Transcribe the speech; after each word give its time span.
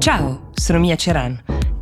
Ciao, 0.00 0.48
sono 0.54 0.78
Mia 0.78 0.96
Ceran. 0.96 1.38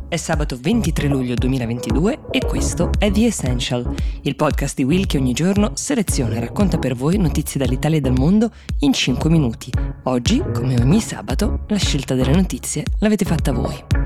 È 0.09 0.17
sabato 0.17 0.57
23 0.59 1.07
luglio 1.07 1.35
2022 1.35 2.25
e 2.31 2.39
questo 2.45 2.89
è 2.99 3.09
The 3.09 3.27
Essential, 3.27 3.95
il 4.23 4.35
podcast 4.35 4.75
di 4.75 4.83
Will 4.83 5.05
che 5.05 5.17
ogni 5.17 5.31
giorno 5.31 5.71
seleziona 5.75 6.35
e 6.35 6.41
racconta 6.41 6.77
per 6.77 6.95
voi 6.95 7.17
notizie 7.17 7.61
dall'Italia 7.61 7.99
e 7.99 8.01
dal 8.01 8.11
mondo 8.11 8.51
in 8.79 8.91
5 8.91 9.29
minuti. 9.29 9.71
Oggi, 10.03 10.43
come 10.53 10.75
ogni 10.81 10.99
sabato, 10.99 11.63
la 11.69 11.77
scelta 11.77 12.13
delle 12.13 12.35
notizie 12.35 12.83
l'avete 12.99 13.23
fatta 13.23 13.53
voi. 13.53 13.98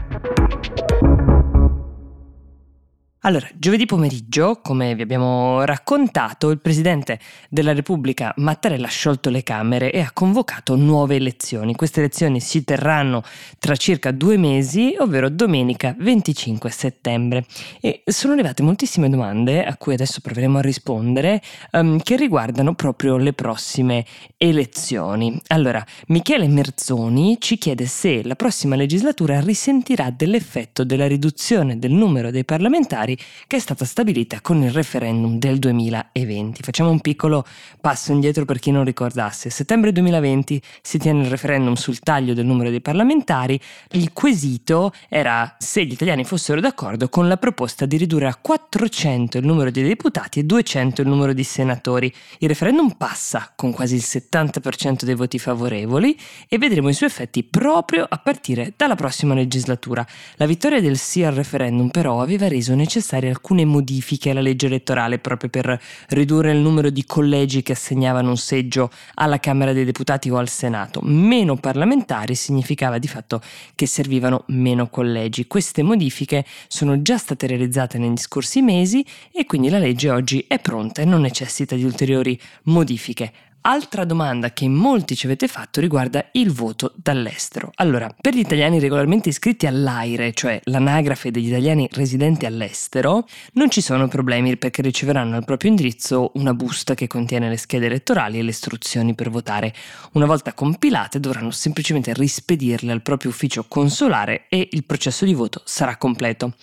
Allora, 3.25 3.47
giovedì 3.55 3.85
pomeriggio, 3.85 4.59
come 4.61 4.95
vi 4.95 5.01
abbiamo 5.01 5.63
raccontato, 5.63 6.49
il 6.49 6.59
Presidente 6.59 7.19
della 7.47 7.71
Repubblica 7.71 8.33
Mattarella 8.35 8.87
ha 8.87 8.89
sciolto 8.89 9.29
le 9.29 9.43
Camere 9.43 9.93
e 9.93 10.01
ha 10.01 10.11
convocato 10.11 10.75
nuove 10.75 11.15
elezioni. 11.15 11.73
Queste 11.73 12.01
elezioni 12.01 12.41
si 12.41 12.65
terranno 12.65 13.23
tra 13.59 13.77
circa 13.77 14.11
due 14.11 14.35
mesi, 14.35 14.93
ovvero 14.99 15.29
domenica 15.29 15.95
25 15.97 16.69
settembre. 16.69 17.45
E 17.79 18.03
sono 18.07 18.33
arrivate 18.33 18.61
moltissime 18.61 19.07
domande, 19.09 19.63
a 19.63 19.77
cui 19.77 19.93
adesso 19.93 20.19
proveremo 20.19 20.57
a 20.57 20.61
rispondere, 20.61 21.41
um, 21.71 22.01
che 22.01 22.17
riguardano 22.17 22.75
proprio 22.75 23.15
le 23.15 23.31
prossime 23.31 24.05
elezioni. 24.35 25.39
Allora, 25.47 25.81
Michele 26.07 26.49
Merzoni 26.49 27.37
ci 27.39 27.57
chiede 27.57 27.85
se 27.85 28.21
la 28.21 28.35
prossima 28.35 28.75
legislatura 28.75 29.39
risentirà 29.39 30.09
dell'effetto 30.09 30.83
della 30.83 31.07
riduzione 31.07 31.79
del 31.79 31.93
numero 31.93 32.29
dei 32.29 32.43
parlamentari 32.43 33.11
parlamentari 33.13 33.17
che 33.47 33.57
è 33.57 33.59
stata 33.59 33.85
stabilita 33.85 34.41
con 34.41 34.61
il 34.63 34.71
referendum 34.71 35.37
del 35.37 35.59
2020. 35.59 36.63
Facciamo 36.63 36.89
un 36.89 36.99
piccolo 36.99 37.45
passo 37.79 38.11
indietro 38.11 38.45
per 38.45 38.59
chi 38.59 38.71
non 38.71 38.83
ricordasse. 38.83 39.49
A 39.49 39.51
settembre 39.51 39.91
2020 39.91 40.61
si 40.81 40.97
tiene 40.97 41.23
il 41.23 41.29
referendum 41.29 41.73
sul 41.73 41.99
taglio 41.99 42.33
del 42.33 42.45
numero 42.45 42.69
dei 42.69 42.81
parlamentari. 42.81 43.59
Il 43.91 44.13
quesito 44.13 44.91
era 45.09 45.55
se 45.59 45.85
gli 45.85 45.91
italiani 45.91 46.23
fossero 46.23 46.59
d'accordo 46.59 47.09
con 47.09 47.27
la 47.27 47.37
proposta 47.37 47.85
di 47.85 47.97
ridurre 47.97 48.27
a 48.27 48.35
400 48.35 49.37
il 49.37 49.45
numero 49.45 49.71
dei 49.71 49.83
deputati 49.83 50.39
e 50.39 50.43
200 50.43 51.01
il 51.01 51.07
numero 51.07 51.33
di 51.33 51.43
senatori. 51.43 52.13
Il 52.39 52.47
referendum 52.47 52.91
passa 52.91 53.51
con 53.55 53.71
quasi 53.71 53.95
il 53.95 54.03
70% 54.05 55.03
dei 55.03 55.15
voti 55.15 55.39
favorevoli 55.39 56.17
e 56.47 56.57
vedremo 56.57 56.89
i 56.89 56.93
suoi 56.93 57.09
effetti 57.09 57.43
proprio 57.43 58.05
a 58.07 58.17
partire 58.17 58.73
dalla 58.75 58.95
prossima 58.95 59.33
legislatura. 59.33 60.05
La 60.35 60.45
vittoria 60.45 60.81
del 60.81 60.97
sì 60.97 61.23
al 61.23 61.33
referendum 61.33 61.89
però 61.89 62.21
aveva 62.21 62.47
reso 62.47 62.73
necessario 62.73 63.02
necessarie 63.03 63.29
alcune 63.29 63.65
modifiche 63.65 64.29
alla 64.29 64.39
legge 64.39 64.67
elettorale 64.67 65.19
proprio 65.19 65.49
per 65.49 65.79
ridurre 66.09 66.51
il 66.51 66.59
numero 66.59 66.89
di 66.89 67.03
collegi 67.05 67.61
che 67.61 67.73
assegnavano 67.73 68.29
un 68.29 68.37
seggio 68.37 68.89
alla 69.15 69.39
Camera 69.39 69.73
dei 69.73 69.83
Deputati 69.83 70.29
o 70.29 70.37
al 70.37 70.47
Senato. 70.47 71.01
Meno 71.03 71.57
parlamentari 71.57 72.33
significava 72.33 72.97
di 72.97 73.09
fatto 73.09 73.41
che 73.75 73.85
servivano 73.85 74.45
meno 74.47 74.87
collegi. 74.87 75.47
Queste 75.47 75.83
modifiche 75.83 76.45
sono 76.67 77.01
già 77.01 77.17
state 77.17 77.45
realizzate 77.45 77.97
negli 77.97 78.17
scorsi 78.17 78.61
mesi 78.61 79.05
e 79.31 79.45
quindi 79.45 79.69
la 79.69 79.79
legge 79.79 80.09
oggi 80.09 80.45
è 80.47 80.59
pronta 80.59 81.01
e 81.01 81.05
non 81.05 81.21
necessita 81.21 81.75
di 81.75 81.83
ulteriori 81.83 82.39
modifiche. 82.63 83.31
Altra 83.65 84.03
domanda 84.03 84.51
che 84.51 84.67
molti 84.67 85.15
ci 85.15 85.25
avete 85.25 85.47
fatto 85.47 85.79
riguarda 85.79 86.25
il 86.33 86.51
voto 86.51 86.91
dall'estero. 86.97 87.71
Allora, 87.75 88.13
per 88.19 88.35
gli 88.35 88.39
italiani 88.39 88.77
regolarmente 88.77 89.29
iscritti 89.29 89.65
all'AIRE, 89.65 90.33
cioè 90.33 90.59
l'anagrafe 90.65 91.31
degli 91.31 91.47
italiani 91.47 91.87
residenti 91.93 92.45
all'estero, 92.45 93.25
non 93.53 93.69
ci 93.69 93.79
sono 93.79 94.09
problemi 94.09 94.57
perché 94.57 94.81
riceveranno 94.81 95.37
al 95.37 95.45
proprio 95.45 95.69
indirizzo 95.69 96.31
una 96.33 96.53
busta 96.53 96.93
che 96.93 97.07
contiene 97.07 97.47
le 97.47 97.55
schede 97.55 97.85
elettorali 97.85 98.37
e 98.37 98.43
le 98.43 98.49
istruzioni 98.49 99.15
per 99.15 99.29
votare. 99.29 99.73
Una 100.11 100.25
volta 100.25 100.51
compilate 100.51 101.21
dovranno 101.21 101.51
semplicemente 101.51 102.13
rispedirle 102.13 102.91
al 102.91 103.01
proprio 103.01 103.31
ufficio 103.31 103.63
consolare 103.65 104.47
e 104.49 104.67
il 104.73 104.83
processo 104.83 105.23
di 105.23 105.33
voto 105.33 105.61
sarà 105.63 105.95
completo 105.95 106.55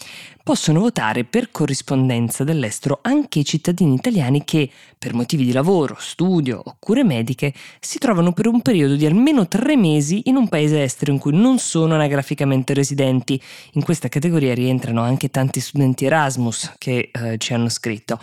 possono 0.43 0.81
votare 0.81 1.25
per 1.25 1.51
corrispondenza 1.51 2.45
dall'estero 2.45 2.99
anche 3.03 3.41
i 3.41 3.45
cittadini 3.45 3.95
italiani 3.95 4.45
che, 4.45 4.71
per 4.99 5.15
motivi 5.15 5.45
di 5.45 5.53
lavoro, 5.53 5.97
studio 5.99 6.61
o 6.65 6.77
cure 6.79 7.05
mediche, 7.05 7.53
si 7.79 7.99
trovano 7.99 8.33
per 8.33 8.47
un 8.47 8.61
periodo 8.63 8.97
di 8.97 9.07
almeno 9.07 9.49
tre 9.49 9.77
mesi 9.77 10.23
in 10.25 10.37
un 10.37 10.49
paese 10.49 10.83
estero 10.83 11.13
in 11.13 11.19
cui 11.19 11.33
non 11.33 11.59
sono 11.59 11.95
anagraficamente 11.95 12.75
residenti. 12.75 13.41
In 13.73 13.83
questa 13.83 14.09
categoria 14.09 14.55
rientrano 14.55 15.03
anche 15.03 15.31
tanti 15.31 15.61
studenti 15.61 16.05
Erasmus 16.05 16.75
che 16.79 17.11
eh, 17.13 17.39
ci 17.39 17.55
hanno 17.55 17.69
scritto. 17.69 18.19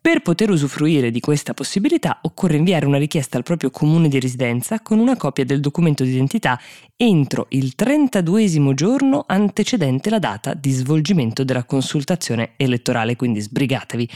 Per 0.00 0.20
poter 0.20 0.50
usufruire 0.50 1.10
di 1.10 1.20
questa 1.20 1.54
possibilità 1.54 2.18
occorre 2.22 2.56
inviare 2.56 2.86
una 2.86 2.98
richiesta 2.98 3.36
al 3.36 3.44
proprio 3.44 3.70
comune 3.70 4.08
di 4.08 4.18
residenza 4.18 4.80
con 4.80 4.98
una 4.98 5.16
copia 5.16 5.44
del 5.44 5.60
documento 5.60 6.02
di 6.02 6.10
identità 6.10 6.58
entro 6.96 7.46
il 7.50 7.74
32 7.74 8.74
giorno 8.74 9.24
antecedente 9.26 10.08
la 10.08 10.18
data 10.18 10.54
di 10.54 10.70
svolgimento 10.70 11.42
della 11.42 11.61
consultazione 11.64 12.52
elettorale, 12.56 13.16
quindi 13.16 13.40
sbrigatevi. 13.40 14.08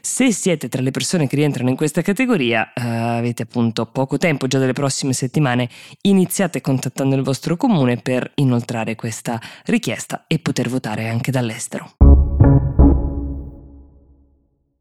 Se 0.00 0.32
siete 0.32 0.68
tra 0.68 0.82
le 0.82 0.90
persone 0.90 1.26
che 1.26 1.36
rientrano 1.36 1.68
in 1.68 1.76
questa 1.76 2.02
categoria, 2.02 2.72
eh, 2.72 2.80
avete 2.82 3.42
appunto 3.42 3.86
poco 3.86 4.18
tempo, 4.18 4.46
già 4.46 4.58
delle 4.58 4.72
prossime 4.72 5.12
settimane, 5.12 5.68
iniziate 6.02 6.60
contattando 6.60 7.16
il 7.16 7.22
vostro 7.22 7.56
comune 7.56 7.96
per 7.96 8.30
inoltrare 8.36 8.94
questa 8.94 9.40
richiesta 9.64 10.24
e 10.26 10.38
poter 10.38 10.68
votare 10.68 11.08
anche 11.08 11.30
dall'estero. 11.30 11.94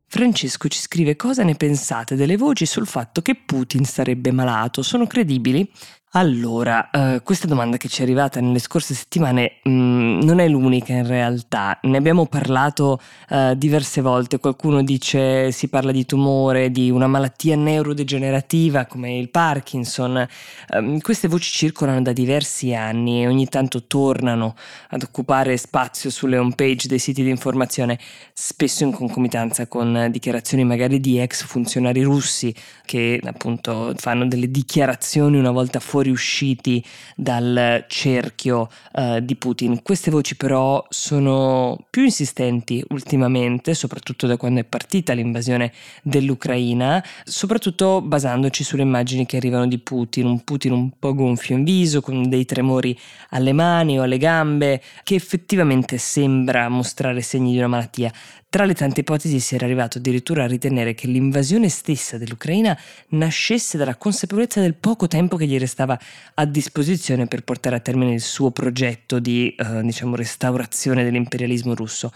Francesco 0.08 0.70
ci 0.70 0.80
scrive 0.80 1.18
cosa 1.18 1.44
ne 1.44 1.56
pensate 1.56 2.16
delle 2.16 2.38
voci 2.38 2.66
sul 2.66 2.88
fatto 2.88 3.22
che 3.22 3.36
Putin 3.36 3.84
sarebbe 3.84 4.32
malato, 4.32 4.82
sono 4.82 5.08
credibili? 5.08 5.70
Allora, 6.18 6.92
uh, 6.94 7.22
questa 7.24 7.46
domanda 7.46 7.76
che 7.76 7.90
ci 7.90 8.00
è 8.00 8.04
arrivata 8.04 8.40
nelle 8.40 8.60
scorse 8.60 8.94
settimane 8.94 9.58
mh, 9.64 9.70
mm, 9.70 10.22
non 10.22 10.40
è 10.40 10.48
l'unica 10.48 10.94
in 10.94 11.06
realtà, 11.06 11.78
ne 11.82 11.98
abbiamo 11.98 12.26
parlato 12.26 13.02
uh, 13.32 13.54
diverse 13.54 14.00
volte, 14.00 14.40
qualcuno 14.40 14.82
dice 14.82 15.52
si 15.52 15.68
parla 15.68 15.92
di 15.92 16.06
tumore, 16.06 16.72
di 16.72 16.90
una 16.90 17.08
malattia 17.08 17.58
neurodegenerativa 17.58 18.86
come 18.86 19.18
il 19.18 19.30
Parkinson, 19.30 20.26
um, 20.70 21.02
queste 21.02 21.28
voci 21.28 21.52
circolano 21.52 22.02
da 22.02 22.14
diversi 22.14 22.74
anni 22.74 23.24
e 23.24 23.28
ogni 23.28 23.50
tanto 23.50 23.84
tornano 23.84 24.56
ad 24.92 25.04
occupare 25.04 25.58
spazio 25.58 26.10
sulle 26.10 26.38
home 26.38 26.56
page 26.56 26.88
dei 26.88 27.00
siti 27.00 27.24
di 27.24 27.30
informazione, 27.30 28.00
spesso 28.32 28.86
in 28.86 28.94
concomitanza 28.94 29.68
con 29.68 30.08
dichiarazioni 30.12 30.64
magari 30.64 31.02
di 31.02 31.20
ex 31.20 31.44
funzionari 31.44 32.04
russi 32.04 32.56
che 32.86 33.20
appunto 33.22 33.94
fanno 33.98 34.26
delle 34.26 34.50
dichiarazioni 34.50 35.38
una 35.38 35.52
volta 35.52 35.82
fuori 35.82 36.04
fuoriusciti 36.06 36.84
dal 37.16 37.86
cerchio 37.88 38.70
uh, 38.94 39.20
di 39.20 39.36
Putin. 39.36 39.82
Queste 39.82 40.12
voci 40.12 40.36
però 40.36 40.86
sono 40.90 41.78
più 41.90 42.04
insistenti 42.04 42.84
ultimamente, 42.90 43.74
soprattutto 43.74 44.28
da 44.28 44.38
quando 44.38 44.60
è 44.60 44.64
partita 44.64 45.14
l'invasione 45.14 45.72
dell'Ucraina, 46.04 47.04
soprattutto 47.24 48.02
basandoci 48.02 48.64
sulle 48.64 48.84
immagini 48.84 49.26
che 49.26 49.38
arrivano 49.38 49.68
di 49.68 49.80
Putin, 49.80 50.28
un 50.28 50.44
Putin 50.44 50.72
un 50.72 50.92
po' 50.98 51.16
gonfio 51.16 51.56
in 51.56 51.64
viso, 51.64 52.02
con 52.02 52.30
dei 52.30 52.46
tremori 52.46 52.98
alle 53.30 53.54
mani 53.54 54.00
o 54.00 54.04
alle 54.04 54.18
gambe, 54.18 54.82
che 55.04 55.16
effettivamente 55.16 55.98
sembra 55.98 56.70
mostrare 56.70 57.22
segni 57.22 57.52
di 57.52 57.58
una 57.58 57.68
malattia. 57.68 58.12
Tra 58.56 58.64
le 58.64 58.74
tante 58.74 59.02
ipotesi 59.02 59.42
si 59.42 59.56
era 59.56 59.66
arrivato 59.66 59.98
addirittura 59.98 60.46
a 60.46 60.48
ritenere 60.48 60.94
che 60.94 61.08
l'invasione 61.08 61.68
stessa 61.68 62.18
dell'Ucraina 62.18 62.80
nascesse 63.10 63.78
dalla 63.78 63.98
consapevolezza 63.98 64.62
del 64.62 64.76
poco 64.76 65.10
tempo 65.10 65.36
che 65.36 65.46
gli 65.46 65.60
restava 65.60 66.00
a 66.36 66.46
disposizione 66.46 67.28
per 67.28 67.44
portare 67.44 67.76
a 67.76 67.82
termine 67.82 68.14
il 68.14 68.22
suo 68.22 68.52
progetto 68.52 69.20
di 69.20 69.54
eh, 69.54 69.82
diciamo, 69.82 70.16
restaurazione 70.16 71.04
dell'imperialismo 71.04 71.76
russo. 71.76 72.14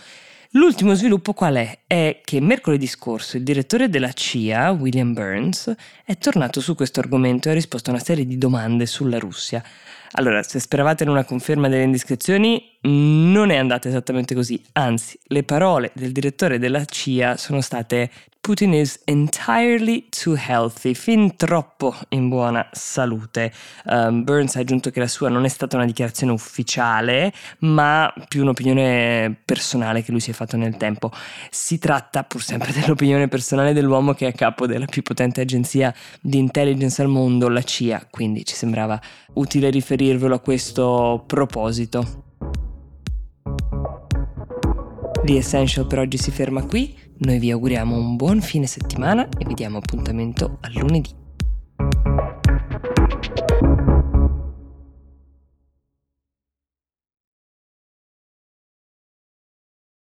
L'ultimo 0.51 0.93
sviluppo 0.93 1.33
qual 1.33 1.55
è? 1.55 1.79
È 1.85 2.21
che 2.23 2.39
mercoledì 2.39 2.87
scorso 2.87 3.35
il 3.35 3.43
direttore 3.43 3.89
della 3.89 4.13
CIA, 4.13 4.71
William 4.71 5.11
Burns, 5.11 5.75
è 6.05 6.17
tornato 6.17 6.61
su 6.61 6.73
questo 6.73 7.01
argomento 7.01 7.49
e 7.49 7.51
ha 7.51 7.55
risposto 7.55 7.89
a 7.89 7.95
una 7.95 8.01
serie 8.01 8.25
di 8.25 8.37
domande 8.37 8.85
sulla 8.85 9.19
Russia. 9.19 9.61
Allora, 10.13 10.41
se 10.41 10.61
speravate 10.61 11.03
in 11.03 11.09
una 11.09 11.25
conferma 11.25 11.67
delle 11.67 11.83
indiscrezioni, 11.83 12.68
non 12.81 13.49
è 13.49 13.57
andata 13.57 13.87
esattamente 13.87 14.33
così. 14.35 14.61
Anzi, 14.73 15.19
le 15.23 15.43
parole 15.43 15.91
del 15.93 16.11
direttore 16.11 16.59
della 16.59 16.85
CIA 16.85 17.35
sono 17.37 17.61
state 17.61 18.09
Putin 18.41 18.73
is 18.73 18.99
entirely 19.03 20.07
too 20.09 20.35
healthy, 20.35 20.93
fin 20.93 21.35
troppo 21.35 21.93
in 22.09 22.29
buona 22.29 22.67
salute. 22.71 23.51
Um, 23.83 24.23
Burns 24.23 24.55
ha 24.55 24.61
aggiunto 24.61 24.91
che 24.91 24.99
la 25.01 25.09
sua 25.09 25.27
non 25.27 25.43
è 25.43 25.49
stata 25.49 25.75
una 25.75 25.85
dichiarazione 25.85 26.31
ufficiale, 26.31 27.33
ma 27.59 28.11
più 28.27 28.41
un'opinione 28.41 29.41
personale 29.43 30.03
che 30.03 30.11
lui 30.11 30.21
si 30.21 30.31
è 30.31 30.33
fatto 30.33 30.55
nel 30.55 30.77
tempo. 30.77 31.11
Si 31.51 31.77
tratta 31.79 32.23
pur 32.23 32.41
sempre 32.41 32.71
dell'opinione 32.79 33.27
personale 33.27 33.73
dell'uomo 33.73 34.13
che 34.13 34.25
è 34.25 34.29
a 34.29 34.33
capo 34.33 34.65
della 34.65 34.85
più 34.85 35.01
potente 35.01 35.41
agenzia 35.41 35.93
di 36.21 36.37
intelligence 36.37 37.01
al 37.01 37.09
mondo, 37.09 37.49
la 37.49 37.61
CIA, 37.61 38.07
quindi 38.09 38.45
ci 38.45 38.55
sembrava 38.55 38.99
utile 39.33 39.69
riferirvelo 39.69 40.35
a 40.35 40.39
questo 40.39 41.23
proposito. 41.27 42.28
The 45.29 45.37
Essential 45.37 45.85
per 45.85 45.99
oggi 45.99 46.17
si 46.17 46.31
ferma 46.31 46.63
qui, 46.63 46.97
noi 47.17 47.37
vi 47.37 47.51
auguriamo 47.51 47.95
un 47.95 48.15
buon 48.15 48.41
fine 48.41 48.65
settimana 48.65 49.29
e 49.37 49.45
vi 49.45 49.53
diamo 49.53 49.77
appuntamento 49.77 50.57
a 50.59 50.69
lunedì. 50.73 51.28